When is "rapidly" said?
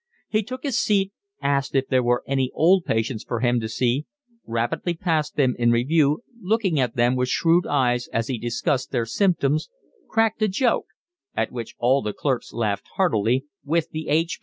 4.47-4.95